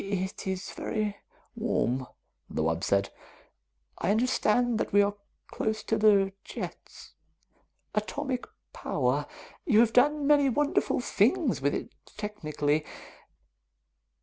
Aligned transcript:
"It 0.03 0.47
is 0.47 0.71
very 0.71 1.17
warm," 1.55 2.07
the 2.49 2.63
wub 2.63 2.83
said. 2.83 3.11
"I 3.99 4.09
understand 4.09 4.79
that 4.79 4.91
we 4.91 5.03
are 5.03 5.13
close 5.45 5.83
to 5.83 5.97
the 5.99 6.33
jets. 6.43 7.13
Atomic 7.93 8.47
power. 8.73 9.27
You 9.63 9.79
have 9.81 9.93
done 9.93 10.25
many 10.25 10.49
wonderful 10.49 11.01
things 11.01 11.61
with 11.61 11.75
it 11.75 11.93
technically. 12.17 12.83